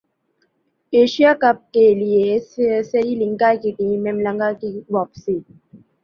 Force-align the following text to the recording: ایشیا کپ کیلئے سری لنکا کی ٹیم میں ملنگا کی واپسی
ایشیا 0.93 1.31
کپ 1.41 1.57
کیلئے 1.73 2.23
سری 2.83 3.13
لنکا 3.15 3.51
کی 3.61 3.71
ٹیم 3.77 4.01
میں 4.03 4.11
ملنگا 4.13 4.51
کی 4.61 4.69
واپسی 4.89 5.37